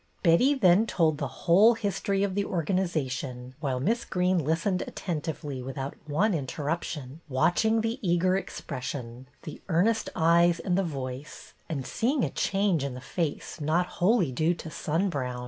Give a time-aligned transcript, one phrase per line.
[0.23, 5.93] Betty then told the whole history of the organization, while Miss Greene listened attentively without
[6.07, 12.31] one in terruption, watching the eager expression, the earnest eyes and voice, and seeing a
[12.31, 15.39] change in the face not wholly due to sun brown.